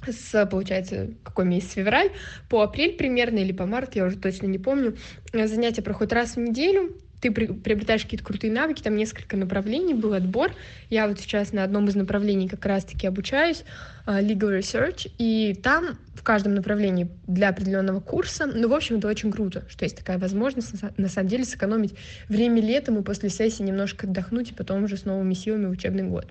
[0.07, 2.11] с, получается, какой месяц, февраль,
[2.49, 4.97] по апрель примерно или по март, я уже точно не помню.
[5.33, 10.53] Занятия проходят раз в неделю, ты приобретаешь какие-то крутые навыки, там несколько направлений был отбор.
[10.91, 13.65] Я вот сейчас на одном из направлений как раз-таки обучаюсь,
[14.05, 19.09] а, Legal Research, и там в каждом направлении для определенного курса, ну, в общем, это
[19.09, 21.95] очень круто, что есть такая возможность на самом деле сэкономить
[22.29, 26.05] время летом и после сессии немножко отдохнуть, и потом уже с новыми силами в учебный
[26.05, 26.27] год.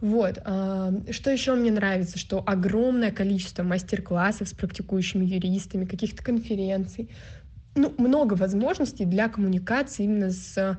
[0.00, 0.38] Вот.
[0.44, 7.10] А, что еще мне нравится, что огромное количество мастер-классов с практикующими юристами, каких-то конференций,
[7.74, 10.78] ну, много возможностей для коммуникации именно с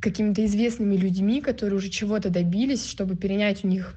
[0.00, 3.94] какими-то известными людьми, которые уже чего-то добились, чтобы перенять у них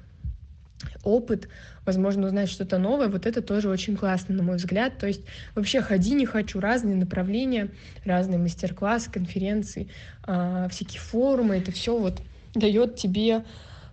[1.02, 1.48] опыт,
[1.84, 4.98] возможно, узнать что-то новое, вот это тоже очень классно, на мой взгляд.
[4.98, 5.22] То есть
[5.54, 7.70] вообще ходи не хочу, разные направления,
[8.04, 9.90] разные мастер-классы, конференции,
[10.26, 12.22] э, всякие форумы, это все вот
[12.54, 13.44] дает тебе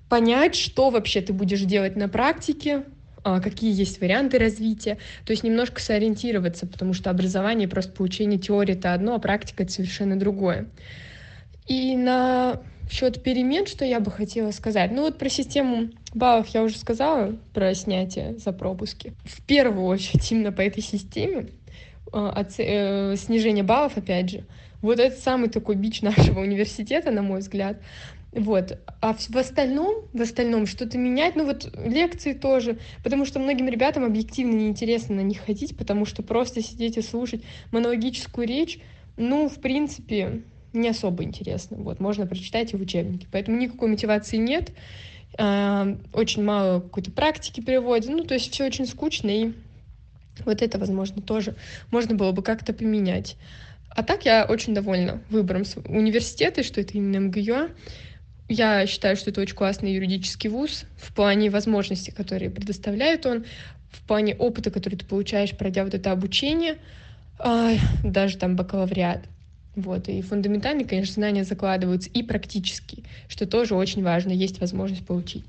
[0.09, 2.83] понять, что вообще ты будешь делать на практике,
[3.23, 8.73] а, какие есть варианты развития, то есть немножко сориентироваться, потому что образование, просто получение теории
[8.73, 10.67] это одно, а практика это совершенно другое.
[11.67, 16.63] И на счет перемен, что я бы хотела сказать, ну вот про систему баллов я
[16.63, 19.13] уже сказала, про снятие за пропуски.
[19.25, 21.49] В первую очередь именно по этой системе
[22.13, 24.43] а, э, снижение баллов, опять же,
[24.81, 27.81] вот это самый такой бич нашего университета, на мой взгляд,
[28.31, 28.77] вот.
[29.01, 34.03] А в, остальном, в остальном что-то менять, ну вот лекции тоже, потому что многим ребятам
[34.03, 38.79] объективно неинтересно на них ходить, потому что просто сидеть и слушать монологическую речь,
[39.15, 41.77] ну, в принципе, не особо интересно.
[41.77, 43.27] Вот, можно прочитать и в учебнике.
[43.31, 44.71] Поэтому никакой мотивации нет.
[45.37, 48.09] А, очень мало какой-то практики приводят.
[48.09, 49.53] Ну, то есть все очень скучно, и
[50.45, 51.55] вот это, возможно, тоже
[51.91, 53.37] можно было бы как-то поменять.
[53.89, 57.69] А так я очень довольна выбором университета, что это именно МГЮА.
[58.49, 63.45] Я считаю, что это очень классный юридический вуз в плане возможностей, которые предоставляет он,
[63.91, 66.77] в плане опыта, который ты получаешь, пройдя вот это обучение,
[68.03, 69.27] даже там бакалавриат.
[69.75, 75.45] Вот, и фундаментальные, конечно, знания закладываются, и практически, что тоже очень важно, есть возможность получить.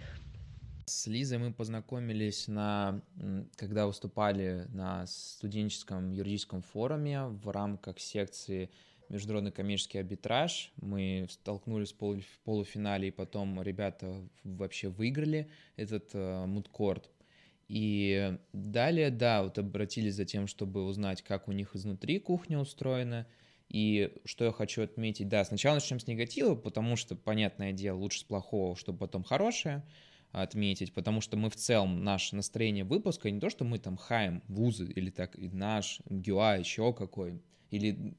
[0.84, 3.00] С Лизой мы познакомились, на,
[3.56, 8.70] когда выступали на студенческом юридическом форуме в рамках секции
[9.08, 10.72] международный коммерческий арбитраж.
[10.80, 17.10] Мы столкнулись в полуфинале, и потом ребята вообще выиграли этот э, мудкорт.
[17.68, 23.26] И далее, да, вот обратились за тем, чтобы узнать, как у них изнутри кухня устроена.
[23.68, 28.20] И что я хочу отметить, да, сначала начнем с негатива, потому что, понятное дело, лучше
[28.20, 29.84] с плохого, чтобы потом хорошее
[30.32, 34.42] отметить, потому что мы в целом, наше настроение выпуска, не то, что мы там хаем
[34.48, 38.14] вузы или так, и наш ГЮА еще какой, или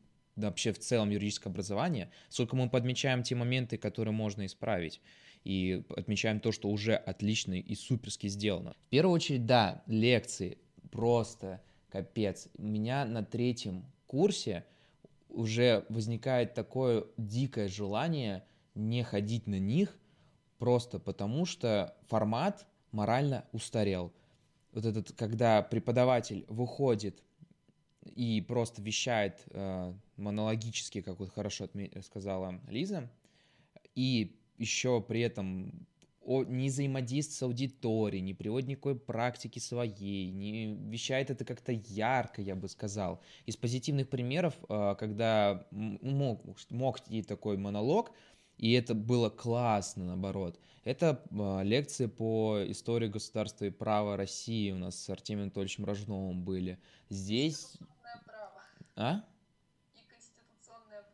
[0.48, 5.02] вообще в целом юридическое образование, сколько мы подмечаем те моменты, которые можно исправить,
[5.44, 8.76] и отмечаем то, что уже отлично и суперски сделано.
[8.88, 10.58] В первую очередь, да, лекции
[10.92, 12.50] просто капец.
[12.58, 14.66] У меня на третьем курсе
[15.30, 18.44] уже возникает такое дикое желание
[18.76, 19.98] не ходить на них,
[20.58, 24.12] просто потому что формат морально устарел.
[24.72, 27.24] Вот этот, когда преподаватель выходит
[28.04, 33.10] и просто вещает э, монологически, как вот хорошо отме- сказала Лиза,
[33.96, 35.88] и еще при этом
[36.26, 42.56] не взаимодействует с аудиторией, не приводит никакой практики своей, не вещает это как-то ярко, я
[42.56, 43.22] бы сказал.
[43.46, 48.12] Из позитивных примеров, э, когда мог, мог идти такой монолог,
[48.58, 50.60] и это было классно, наоборот.
[50.84, 56.44] Это э, лекции по истории государства и права России у нас с Артемием Анатольевичем Рожновым
[56.44, 56.78] были.
[57.10, 57.78] Здесь...
[58.96, 59.24] А?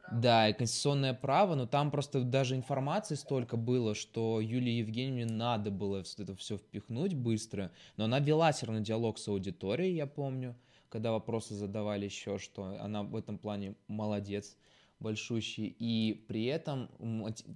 [0.07, 5.71] Да, и конституционное право, но там просто даже информации столько было, что Юлии Евгеньевне надо
[5.71, 10.55] было это все впихнуть быстро, но она вела все равно диалог с аудиторией, я помню,
[10.89, 14.57] когда вопросы задавали еще, что она в этом плане молодец
[14.99, 16.89] большущий, и при этом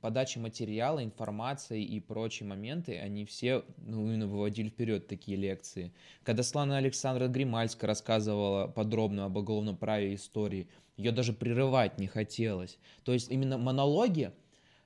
[0.01, 5.91] подача материала, информации и прочие моменты, они все ну, именно выводили вперед такие лекции.
[6.23, 12.07] Когда Слана Александра Гримальска рассказывала подробно об уголовном праве и истории, ее даже прерывать не
[12.07, 12.77] хотелось.
[13.03, 14.31] То есть именно монологи,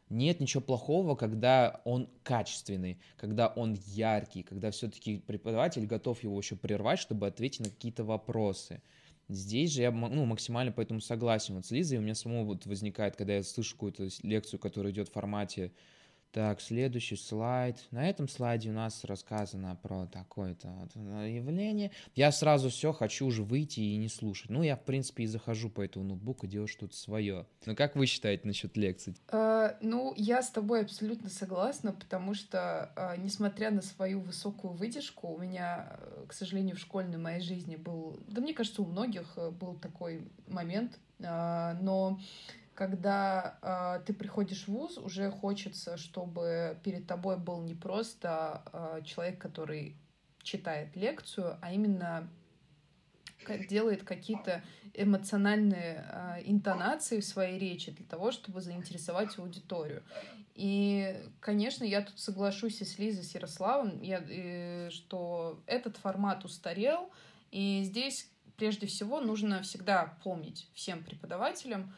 [0.10, 6.56] нет ничего плохого, когда он качественный, когда он яркий, когда все-таки преподаватель готов его еще
[6.56, 8.82] прервать, чтобы ответить на какие-то вопросы.
[9.30, 11.98] Здесь же я ну, максимально поэтому согласен вот с Лизой.
[11.98, 15.72] У меня самого вот возникает, когда я слышу какую-то лекцию, которая идет в формате
[16.34, 17.78] так, следующий слайд.
[17.92, 21.92] На этом слайде у нас рассказано про такое-то вот явление.
[22.16, 24.50] Я сразу все хочу уже выйти и не слушать.
[24.50, 27.46] Ну, я, в принципе, и захожу по этому ноутбуку, делаю что-то свое.
[27.68, 29.16] Ну, как вы считаете насчет лекций?
[29.28, 35.28] Uh, ну, я с тобой абсолютно согласна, потому что, uh, несмотря на свою высокую выдержку,
[35.28, 39.34] у меня, э, к сожалению, в школьной моей жизни был, да мне кажется, у многих
[39.36, 42.20] э, был такой момент, uh, но
[42.76, 49.02] когда э, ты приходишь в ВУЗ, уже хочется, чтобы перед тобой был не просто э,
[49.06, 49.96] человек, который
[50.42, 52.30] читает лекцию, а именно
[53.70, 60.04] делает какие-то эмоциональные э, интонации в своей речи для того, чтобы заинтересовать аудиторию.
[60.56, 66.46] И, конечно, я тут соглашусь и с Лизой, с Ярославом, я, и, что этот формат
[66.46, 67.10] устарел,
[67.52, 71.94] и здесь прежде всего нужно всегда помнить всем преподавателям,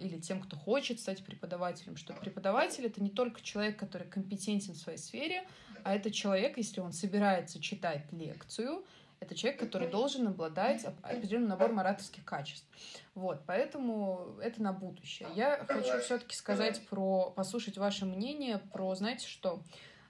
[0.00, 4.76] или тем, кто хочет стать преподавателем, что преподаватель это не только человек, который компетентен в
[4.76, 5.46] своей сфере,
[5.84, 8.84] а это человек, если он собирается читать лекцию,
[9.20, 12.66] это человек, который должен обладать определенным набором ораторских качеств.
[13.14, 15.28] Вот, поэтому это на будущее.
[15.34, 19.60] Я хочу все-таки сказать про, послушать ваше мнение про, знаете что,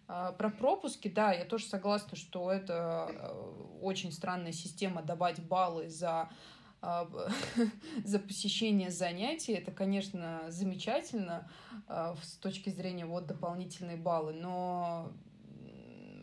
[0.09, 5.89] а, про пропуски, да, я тоже согласна, что это э, очень странная система давать баллы
[5.89, 6.31] за а,
[8.05, 9.53] за посещение занятий.
[9.53, 11.51] Это, конечно, замечательно
[11.87, 15.13] а, с точки зрения вот дополнительные баллы, но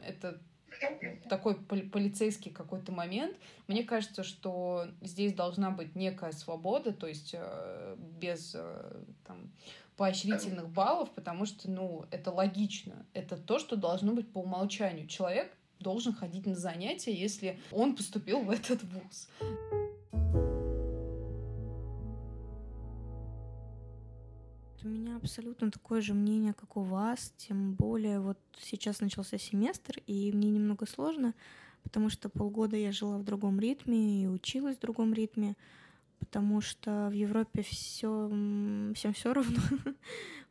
[0.05, 0.39] это
[1.29, 3.37] такой полицейский какой-то момент.
[3.67, 9.51] Мне кажется, что здесь должна быть некая свобода, то есть э, без э, там,
[9.95, 13.05] поощрительных баллов, потому что, ну, это логично.
[13.13, 15.07] Это то, что должно быть по умолчанию.
[15.07, 19.29] Человек должен ходить на занятия, если он поступил в этот вуз.
[24.85, 29.99] У меня абсолютно такое же мнение, как у вас, тем более вот сейчас начался семестр,
[30.05, 31.33] и мне немного сложно,
[31.81, 35.55] потому что полгода я жила в другом ритме и училась в другом ритме,
[36.19, 38.27] потому что в Европе все
[38.93, 39.59] всем все равно.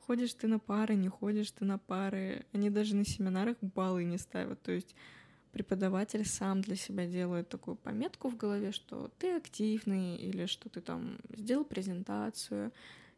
[0.00, 2.44] ходишь ты на пары, не ходишь ты на пары.
[2.52, 4.60] Они даже на семинарах баллы не ставят.
[4.62, 4.96] То есть
[5.52, 10.80] преподаватель сам для себя делает такую пометку в голове, что ты активный или что ты
[10.80, 12.72] там сделал презентацию.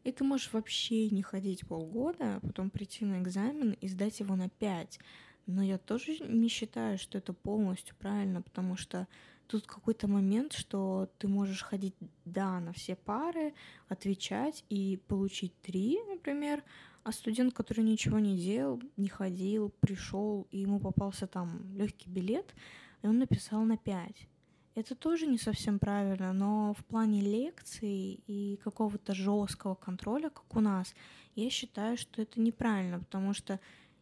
[0.07, 4.37] И ты можешь вообще не ходить полгода, а потом прийти на экзамен и сдать его
[4.37, 4.99] на пять.
[5.47, 9.05] Но я тоже не считаю, что это полностью правильно, потому что
[9.47, 11.93] тут какой-то момент, что ты можешь ходить,
[12.23, 13.53] да, на все пары,
[13.89, 16.63] отвечать и получить три, например,
[17.03, 22.55] а студент, который ничего не делал, не ходил, пришел, и ему попался там легкий билет,
[23.01, 24.29] и он написал на пять.
[24.77, 30.59] Это тоже не совсем правильно, но в плане лекций и какого-то жесткого контроля, как у
[30.59, 30.93] нас,
[31.35, 33.59] я считаю, что это неправильно, потому что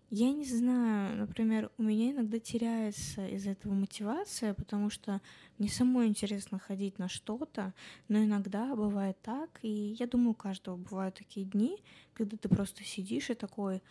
[0.09, 5.21] я не знаю, например, у меня иногда теряется из этого мотивация, потому что
[5.59, 7.73] мне самой интересно ходить на что-то,
[8.09, 11.81] но иногда бывает так, и я думаю, у каждого бывают такие дни,
[12.13, 13.81] когда ты просто сидишь и такой,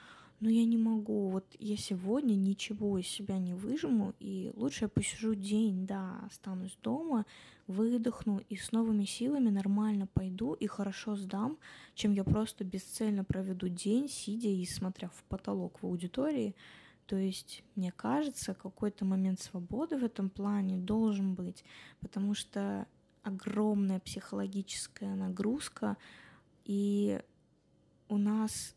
[0.41, 4.89] но я не могу, вот я сегодня ничего из себя не выжму, и лучше я
[4.89, 7.25] посижу день, да, останусь дома,
[7.67, 11.59] выдохну и с новыми силами нормально пойду и хорошо сдам,
[11.95, 16.55] чем я просто бесцельно проведу день, сидя и смотря в потолок в аудитории.
[17.07, 21.65] То есть, мне кажется, какой-то момент свободы в этом плане должен быть,
[22.01, 22.87] потому что
[23.23, 25.97] огромная психологическая нагрузка,
[26.65, 27.21] и
[28.09, 28.75] у нас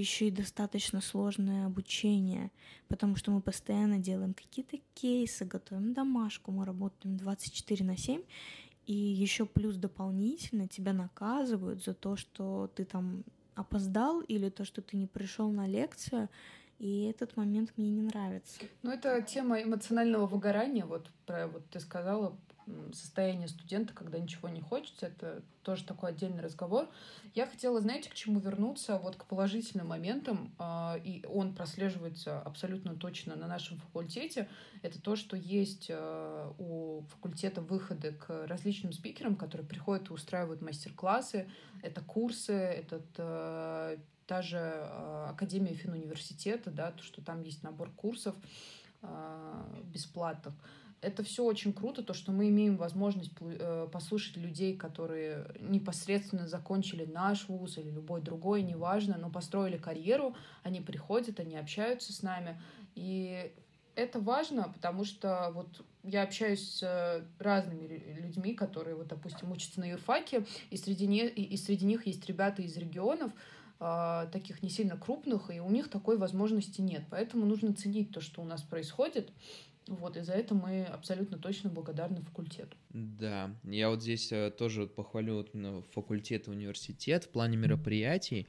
[0.00, 2.50] еще и достаточно сложное обучение,
[2.88, 8.22] потому что мы постоянно делаем какие-то кейсы, готовим домашку, мы работаем 24 на 7,
[8.86, 14.82] и еще плюс дополнительно тебя наказывают за то, что ты там опоздал или то, что
[14.82, 16.28] ты не пришел на лекцию,
[16.78, 18.60] и этот момент мне не нравится.
[18.82, 22.36] Ну, это тема эмоционального выгорания, вот про вот ты сказала
[22.92, 26.88] состояние студента, когда ничего не хочется, это тоже такой отдельный разговор.
[27.34, 32.94] Я хотела, знаете, к чему вернуться, вот к положительным моментам, а, и он прослеживается абсолютно
[32.94, 34.48] точно на нашем факультете.
[34.82, 40.62] Это то, что есть а, у факультета выходы к различным спикерам, которые приходят и устраивают
[40.62, 41.48] мастер-классы,
[41.82, 44.58] это курсы, это а, та же
[45.28, 48.34] Академия финуниверситета, да, то, что там есть набор курсов
[49.84, 50.52] бесплатных
[51.02, 57.04] это все очень круто, то, что мы имеем возможность э, послушать людей, которые непосредственно закончили
[57.04, 62.60] наш вуз или любой другой, неважно, но построили карьеру, они приходят, они общаются с нами.
[62.94, 63.52] И
[63.94, 69.90] это важно, потому что вот я общаюсь с разными людьми, которые, вот, допустим, учатся на
[69.90, 73.32] юрфаке, и среди, не, и среди них есть ребята из регионов,
[73.80, 77.04] э, таких не сильно крупных, и у них такой возможности нет.
[77.10, 79.30] Поэтому нужно ценить то, что у нас происходит,
[79.86, 82.76] вот, и за это мы абсолютно точно благодарны факультету.
[82.90, 88.48] Да, я вот здесь э, тоже похвалю вот факультет и университет в плане мероприятий,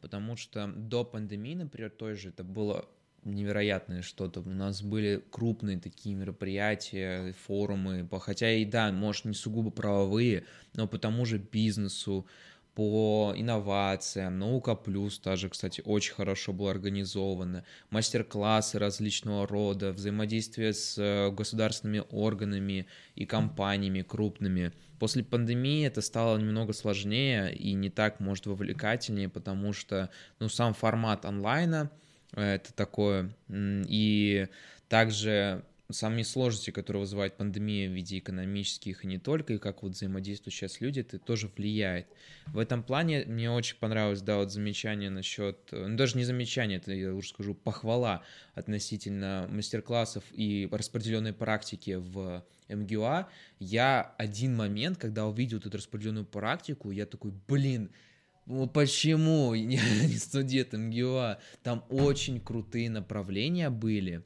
[0.00, 2.86] потому что до пандемии, например, той же, это было
[3.24, 4.40] невероятное что-то.
[4.40, 10.86] У нас были крупные такие мероприятия, форумы, хотя и да, может, не сугубо правовые, но
[10.86, 12.26] по тому же бизнесу,
[12.74, 20.98] по инновациям, наука плюс тоже, кстати, очень хорошо было организовано, мастер-классы различного рода, взаимодействие с
[20.98, 24.72] э, государственными органами и компаниями крупными.
[24.98, 30.10] После пандемии это стало немного сложнее и не так, может, вовлекательнее, потому что,
[30.40, 31.90] ну, сам формат онлайна,
[32.34, 34.48] э, это такое, и
[34.88, 39.92] также сами сложности, которые вызывает пандемия в виде экономических и не только, и как вот
[39.92, 42.06] взаимодействуют сейчас люди, это тоже влияет.
[42.46, 46.92] В этом плане мне очень понравилось, да, вот замечание насчет, ну даже не замечание, это
[46.92, 48.22] я уже скажу, похвала
[48.54, 53.28] относительно мастер-классов и распределенной практики в МГУА.
[53.58, 57.90] Я один момент, когда увидел эту распределенную практику, я такой, блин,
[58.46, 59.64] ну почему я
[60.06, 61.38] не студент МГУА?
[61.62, 64.22] Там очень крутые направления были,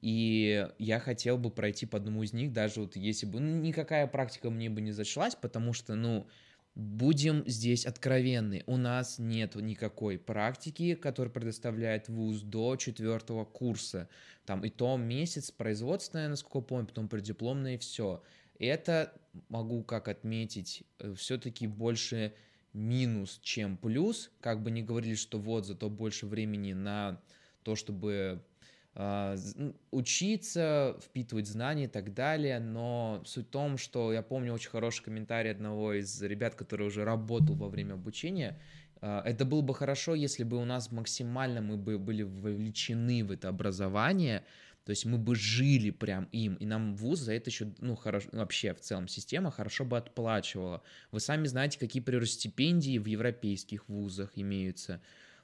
[0.00, 3.40] и я хотел бы пройти по одному из них, даже вот если бы...
[3.40, 6.26] Ну, никакая практика мне бы не зашлась, потому что, ну,
[6.74, 14.08] будем здесь откровенны, у нас нет никакой практики, которую предоставляет вуз до четвертого курса.
[14.46, 18.22] Там и то месяц производственная, насколько помню, потом преддипломная и все.
[18.58, 19.12] Это
[19.48, 22.34] могу как отметить, э, все-таки больше
[22.72, 24.30] минус, чем плюс.
[24.40, 27.20] Как бы не говорили, что вот, зато больше времени на
[27.62, 28.42] то, чтобы
[29.90, 35.04] учиться, впитывать знания и так далее, но суть в том, что я помню очень хороший
[35.04, 38.58] комментарий одного из ребят, который уже работал во время обучения,
[39.00, 43.30] а, это было бы хорошо, если бы у нас максимально мы бы были вовлечены в
[43.30, 44.44] это образование,
[44.84, 48.28] то есть мы бы жили прям им, и нам вуз за это еще, ну, хорошо,
[48.32, 50.82] вообще в целом система хорошо бы отплачивала.
[51.12, 55.00] Вы сами знаете, какие прирост стипендии в европейских вузах имеются.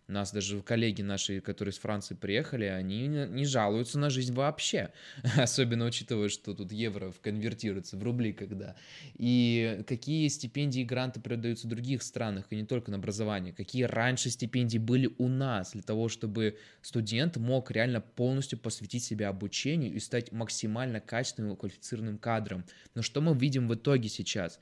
[0.09, 4.91] Нас даже коллеги наши, которые из Франции приехали, они не жалуются на жизнь вообще.
[5.37, 8.77] Особенно учитывая, что тут евро конвертируется в рубли когда.
[9.15, 13.53] И какие стипендии и гранты передаются в других странах, и не только на образование.
[13.53, 19.29] Какие раньше стипендии были у нас для того, чтобы студент мог реально полностью посвятить себя
[19.29, 22.65] обучению и стать максимально качественным и квалифицированным кадром.
[22.95, 24.61] Но что мы видим в итоге сейчас?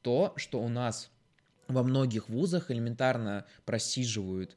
[0.00, 1.10] То, что у нас
[1.68, 4.56] во многих вузах элементарно просиживают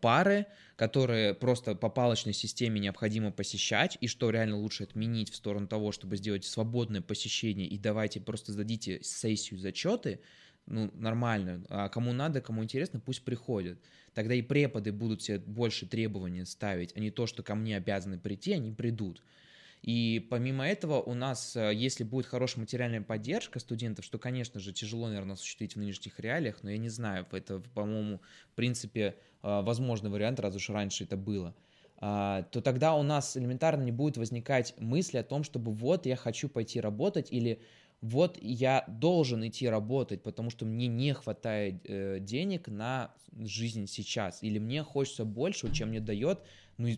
[0.00, 0.46] пары,
[0.76, 5.92] которые просто по палочной системе необходимо посещать, и что реально лучше отменить в сторону того,
[5.92, 10.20] чтобы сделать свободное посещение, и давайте просто сдадите сессию зачеты,
[10.66, 13.80] ну, нормально, а кому надо, кому интересно, пусть приходят.
[14.14, 18.18] Тогда и преподы будут себе больше требований ставить, а не то, что ко мне обязаны
[18.18, 19.22] прийти, они придут.
[19.82, 24.72] И помимо этого у нас, э, если будет хорошая материальная поддержка студентов, что, конечно же,
[24.72, 28.20] тяжело, наверное, осуществить в нынешних реалиях, но я не знаю, это, по-моему,
[28.52, 31.54] в принципе, э, возможный вариант, раз уж раньше это было,
[32.04, 36.16] а, то тогда у нас элементарно не будет возникать мысли о том, чтобы вот я
[36.16, 37.60] хочу пойти работать или
[38.00, 44.42] вот я должен идти работать, потому что мне не хватает э, денег на жизнь сейчас,
[44.42, 46.40] или мне хочется больше, чем мне дает
[46.78, 46.88] ну,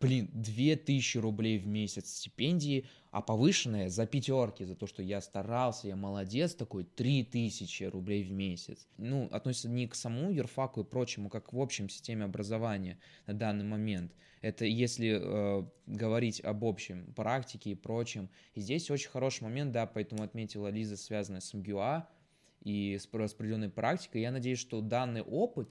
[0.00, 5.88] блин, 2000 рублей в месяц стипендии, а повышенная за пятерки, за то, что я старался,
[5.88, 8.88] я молодец такой, 3000 рублей в месяц.
[8.96, 13.64] Ну, относится не к самому юрфаку и прочему, как в общем системе образования на данный
[13.64, 14.12] момент.
[14.40, 18.30] Это если э, говорить об общем практике и прочем.
[18.54, 22.08] И здесь очень хороший момент, да, поэтому отметила Лиза, связанная с МГУА
[22.62, 24.22] и с распределенной практикой.
[24.22, 25.68] Я надеюсь, что данный опыт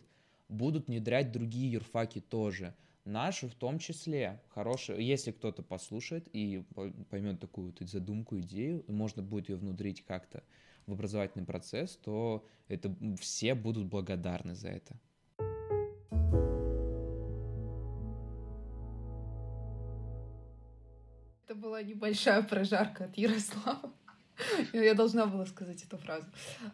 [0.50, 2.76] будут внедрять другие юрфаки тоже–
[3.06, 4.41] Наши в том числе.
[4.50, 6.64] Хорошие, если кто-то послушает и
[7.10, 10.43] поймет такую вот задумку, идею, и можно будет ее внудрить как-то
[10.86, 14.95] в образовательный процесс, то это все будут благодарны за это.
[21.45, 23.91] Это была небольшая прожарка от Ярослава.
[24.74, 26.26] Я должна была сказать эту фразу.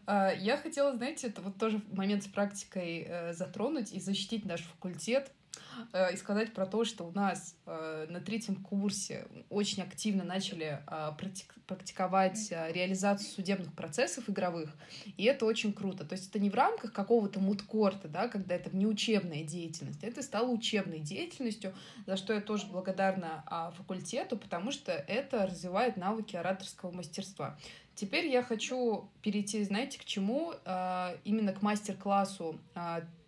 [0.05, 4.61] А, я хотела, знаете, это вот тоже момент с практикой э, затронуть и защитить наш
[4.61, 5.31] факультет
[6.11, 11.11] и сказать про то, что у нас э, на третьем курсе очень активно начали э,
[11.67, 14.75] практиковать реализацию судебных процессов игровых,
[15.17, 16.05] и это очень круто.
[16.05, 20.21] То есть это не в рамках какого-то мудкорта, да, когда это не учебная деятельность, это
[20.21, 21.73] стало учебной деятельностью,
[22.05, 27.57] за что я тоже благодарна а, факультету, потому что это развивает навыки ораторского мастерства.
[27.95, 30.53] Теперь я хочу перейти, знаете, к чему?
[31.23, 32.59] Именно к мастер-классу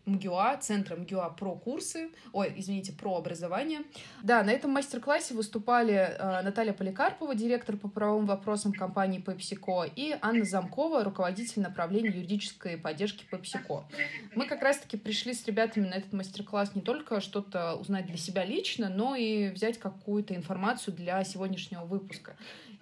[0.08, 3.82] МГУА, центра МГУА про курсы, ой, извините, про образование.
[4.24, 10.18] Да, на этом мастер-классе выступали э, Наталья Поликарпова, директор по правовым вопросам компании PepsiCo, и
[10.22, 13.84] Анна Замкова, руководитель направления юридической поддержки PepsiCo.
[14.34, 18.46] Мы как раз-таки пришли с ребятами на этот мастер-класс не только что-то узнать для себя
[18.46, 22.36] лично, но и взять какую-то информацию для сегодняшнего выпуска.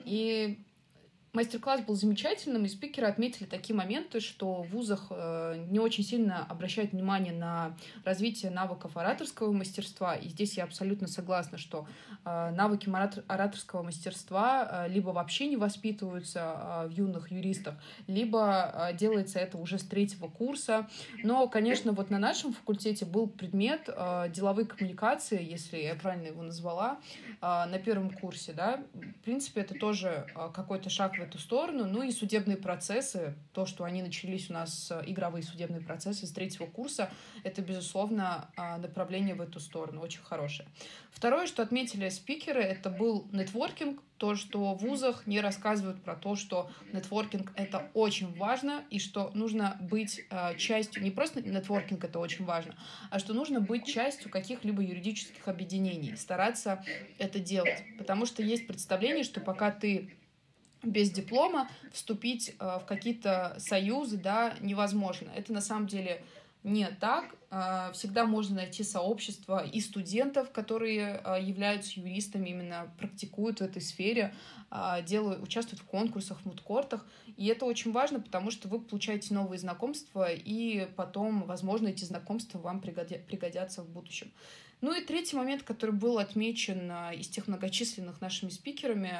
[0.03, 0.59] И
[1.35, 6.45] Мастер-класс был замечательным, и спикеры отметили такие моменты, что в вузах э, не очень сильно
[6.45, 7.75] обращают внимание на
[8.05, 10.15] развитие навыков ораторского мастерства.
[10.15, 11.89] И здесь я абсолютно согласна, что
[12.23, 12.89] э, навыки
[13.27, 17.75] ораторского мастерства э, либо вообще не воспитываются в юных юристах,
[18.07, 20.87] либо делается это уже с третьего курса.
[21.21, 23.89] Но, конечно, вот на нашем факультете был предмет
[24.31, 26.99] деловой коммуникации, если я правильно его назвала,
[27.41, 28.53] на первом курсе.
[28.53, 28.81] Да?
[28.93, 31.85] В принципе, это тоже какой-то шаг в эту сторону.
[31.85, 36.31] Ну и судебные процессы, то, что они начались у нас, э, игровые судебные процессы с
[36.31, 37.09] третьего курса,
[37.43, 40.67] это, безусловно, а, направление в эту сторону, очень хорошее.
[41.11, 46.35] Второе, что отметили спикеры, это был нетворкинг, то, что в вузах не рассказывают про то,
[46.35, 52.19] что нетворкинг— это очень важно, и что нужно быть э, частью, не просто нетворкинг— это
[52.19, 52.75] очень важно,
[53.09, 56.83] а что нужно быть частью каких-либо юридических объединений, стараться
[57.17, 57.83] это делать.
[57.97, 60.15] Потому что есть представление, что пока ты
[60.85, 65.29] без диплома вступить э, в какие-то союзы, да, невозможно.
[65.35, 66.23] Это на самом деле
[66.63, 67.35] не так.
[67.51, 73.81] Э, всегда можно найти сообщество и студентов, которые э, являются юристами, именно практикуют в этой
[73.81, 74.33] сфере,
[75.07, 77.05] делают, участвуют в конкурсах, в мудкортах.
[77.37, 82.59] И это очень важно, потому что вы получаете новые знакомства, и потом, возможно, эти знакомства
[82.59, 84.31] вам пригодятся в будущем.
[84.85, 89.13] Ну и третий момент, который был отмечен из тех многочисленных нашими спикерами,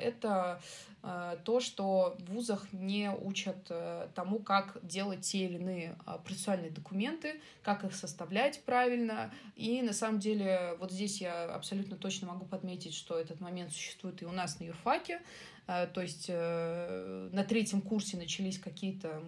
[0.00, 0.60] это
[1.02, 6.18] Э, то, что в вузах не учат э, тому, как делать те или иные а,
[6.18, 9.32] процессуальные документы, как их составлять правильно.
[9.56, 14.22] И на самом деле вот здесь я абсолютно точно могу подметить, что этот момент существует
[14.22, 15.20] и у нас на юрфаке.
[15.66, 19.22] Э, то есть на третьем курсе начались какие-то,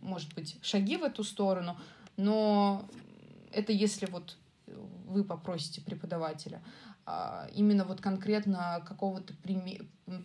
[0.00, 1.78] может быть, шаги в эту сторону,
[2.16, 2.88] но
[3.52, 4.38] это если вот
[5.06, 6.62] вы попросите преподавателя.
[7.04, 9.34] А, именно вот конкретно какого-то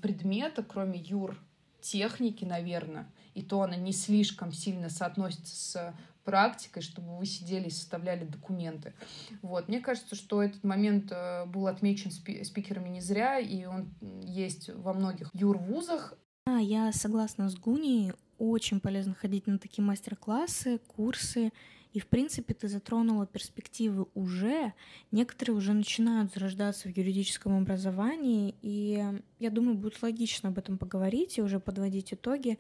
[0.02, 1.38] предмета, кроме юр
[1.82, 5.94] техники, наверное, и то она не слишком сильно соотносится с
[6.28, 8.94] практикой, чтобы вы сидели и составляли документы.
[9.42, 9.70] Вот.
[9.70, 14.92] Мне кажется, что этот момент э, был отмечен спикерами не зря, и он есть во
[14.92, 16.16] многих юрвузах.
[16.46, 18.12] А, я согласна с Гуни.
[18.40, 21.52] Очень полезно ходить на такие мастер-классы, курсы.
[21.98, 24.74] И, в принципе, ты затронула перспективы уже.
[25.12, 29.04] Некоторые уже начинают зарождаться в юридическом образовании, и
[29.40, 32.60] я думаю, будет логично об этом поговорить и уже подводить итоги.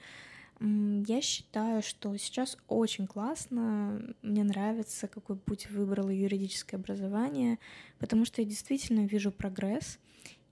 [0.59, 7.59] Я считаю, что сейчас очень классно, мне нравится, какой путь выбрало юридическое образование,
[7.99, 9.99] потому что я действительно вижу прогресс,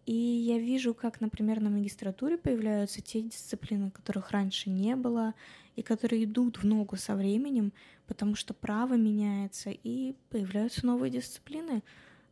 [0.05, 5.33] и я вижу, как, например, на магистратуре появляются те дисциплины, которых раньше не было,
[5.75, 7.73] и которые идут в ногу со временем,
[8.07, 11.83] потому что право меняется, и появляются новые дисциплины.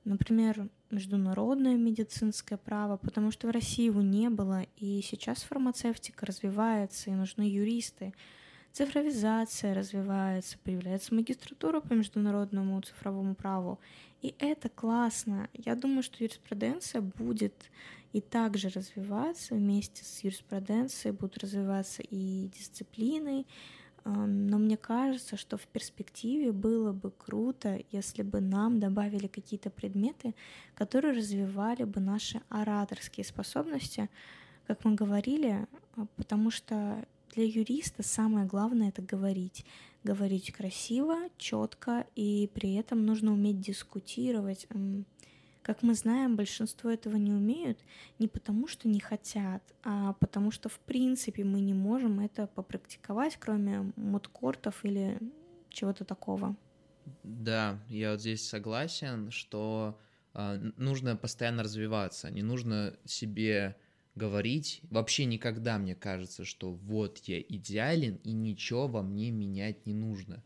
[0.05, 7.09] Например, международное медицинское право, потому что в России его не было, и сейчас фармацевтика развивается,
[7.09, 8.13] и нужны юристы.
[8.73, 13.79] Цифровизация развивается, появляется магистратура по международному цифровому праву.
[14.21, 15.47] И это классно.
[15.53, 17.53] Я думаю, что юриспруденция будет
[18.13, 23.45] и также развиваться вместе с юриспруденцией, будут развиваться и дисциплины.
[24.05, 30.35] Но мне кажется, что в перспективе было бы круто, если бы нам добавили какие-то предметы,
[30.75, 34.09] которые развивали бы наши ораторские способности,
[34.67, 39.65] как мы говорили, а, потому что для юриста самое главное это говорить
[40.03, 44.67] говорить красиво, четко, и при этом нужно уметь дискутировать.
[45.63, 47.79] Как мы знаем, большинство этого не умеют
[48.19, 53.37] не потому, что не хотят, а потому что, в принципе, мы не можем это попрактиковать,
[53.39, 55.17] кроме мудкортов или
[55.69, 56.55] чего-то такого.
[57.23, 59.97] Да, я вот здесь согласен, что
[60.33, 63.77] э, нужно постоянно развиваться, не нужно себе
[64.15, 64.81] говорить.
[64.89, 70.43] Вообще никогда мне кажется, что вот я идеален и ничего во мне менять не нужно.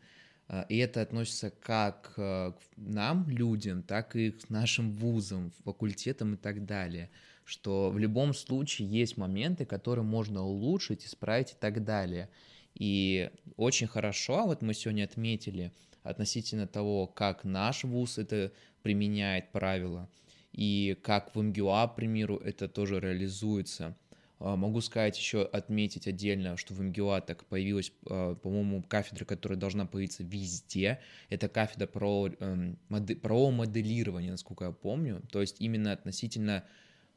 [0.48, 6.36] А, и это относится как к нам, людям, так и к нашим вузам, факультетам и
[6.36, 7.10] так далее.
[7.44, 12.28] Что в любом случае есть моменты, которые можно улучшить, исправить и так далее.
[12.74, 15.72] И очень хорошо, вот мы сегодня отметили
[16.02, 20.08] относительно того, как наш вуз это применяет правила–
[20.58, 23.96] и как в МГУА, к примеру, это тоже реализуется.
[24.40, 29.58] А, могу сказать еще, отметить отдельно, что в МГУА так появилась, а, по-моему, кафедра, которая
[29.58, 31.00] должна появиться везде.
[31.28, 32.78] Это кафедра про, эм,
[33.22, 36.64] про моделирование, насколько я помню, то есть именно относительно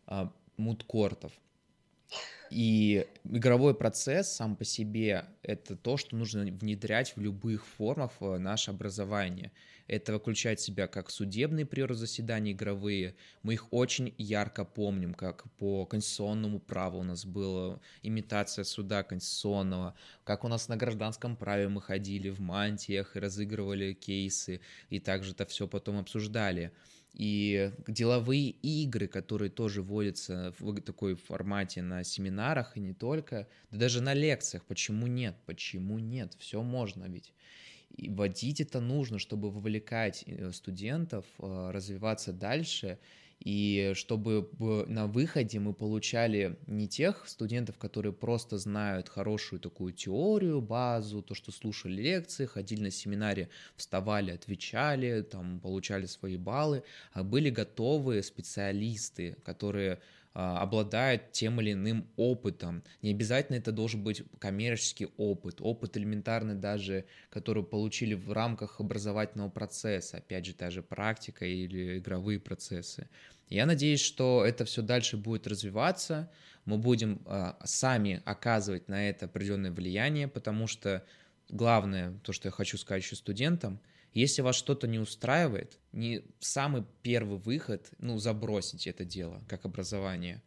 [0.07, 1.31] а, мудкортов.
[2.49, 8.37] И игровой процесс сам по себе— это то, что нужно внедрять в любых формах в
[8.39, 9.53] наше образование.
[9.91, 13.13] Это включает в себя как судебные приоры заседания игровые.
[13.43, 19.93] Мы их очень ярко помним, как по конституционному праву у нас была имитация суда конституционного,
[20.23, 25.31] как у нас на гражданском праве мы ходили в мантиях и разыгрывали кейсы, и также
[25.33, 26.71] это все потом обсуждали
[27.13, 33.79] и деловые игры, которые тоже вводятся в такой формате на семинарах и не только, да
[33.79, 34.63] даже на лекциях.
[34.63, 35.35] Почему нет?
[35.45, 36.33] Почему нет?
[36.39, 37.33] Все можно ведь.
[37.97, 42.97] И вводить это нужно, чтобы вовлекать э, студентов, э, развиваться дальше
[43.43, 44.49] и чтобы
[44.87, 51.33] на выходе мы получали не тех студентов, которые просто знают хорошую такую теорию, базу, то,
[51.33, 56.83] что слушали лекции, ходили на семинаре, вставали, отвечали, там, получали свои баллы,
[57.13, 59.99] а были готовые специалисты, которые
[60.33, 62.83] а, обладают тем или иным опытом.
[63.01, 69.49] Не обязательно это должен быть коммерческий опыт, опыт элементарный даже, который получили в рамках образовательного
[69.49, 73.09] процесса, опять же, та же практика или игровые процессы.
[73.49, 76.31] Я надеюсь, что это все дальше будет развиваться,
[76.63, 81.03] мы будем э, сами оказывать на это определенное влияние, потому что
[81.49, 83.81] главное, то, что я хочу сказать еще студентам,
[84.13, 90.41] если вас что-то не устраивает, не самый первый выход, ну, забросить это дело, как образование.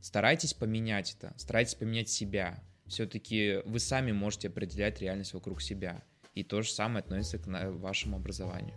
[0.00, 2.62] Старайтесь поменять это, старайтесь поменять себя.
[2.86, 6.02] Все-таки вы сами можете определять реальность вокруг себя.
[6.34, 8.74] И то же самое относится к вашему образованию.